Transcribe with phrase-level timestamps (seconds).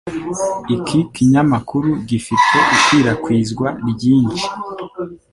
[0.75, 4.47] Iki kinyamakuru gifite ikwirakwizwa ryinshi